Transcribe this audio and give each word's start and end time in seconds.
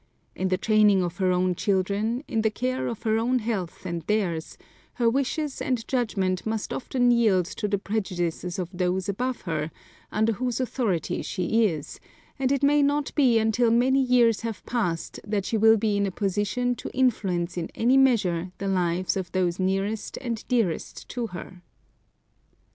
In 0.33 0.47
the 0.47 0.57
training 0.57 1.03
of 1.03 1.17
her 1.17 1.31
own 1.31 1.53
children, 1.53 2.23
in 2.27 2.41
the 2.41 2.49
care 2.49 2.87
of 2.87 3.03
her 3.03 3.19
own 3.19 3.37
health 3.37 3.85
and 3.85 4.01
theirs, 4.07 4.57
her 4.95 5.07
wishes 5.07 5.61
and 5.61 5.87
judgment 5.87 6.43
must 6.43 6.73
often 6.73 7.11
yield 7.11 7.45
to 7.45 7.67
the 7.67 7.77
prejudices 7.77 8.57
of 8.57 8.71
those 8.75 9.07
above 9.07 9.41
her, 9.41 9.69
under 10.11 10.33
whose 10.33 10.59
authority 10.59 11.21
she 11.21 11.67
is, 11.67 11.99
and 12.39 12.51
it 12.51 12.63
may 12.63 12.81
not 12.81 13.13
be 13.13 13.37
until 13.37 13.69
many 13.69 14.01
years 14.01 14.41
have 14.41 14.65
passed 14.65 15.19
that 15.23 15.45
she 15.45 15.55
will 15.55 15.77
be 15.77 15.97
in 15.97 16.07
a 16.07 16.11
position 16.11 16.73
to 16.77 16.89
influence 16.95 17.55
in 17.55 17.69
any 17.75 17.95
measure 17.95 18.51
the 18.57 18.67
lives 18.67 19.15
of 19.15 19.31
those 19.33 19.59
nearest 19.59 20.17
and 20.19 20.47
dearest 20.47 21.07
to 21.09 21.27
her. 21.27 21.61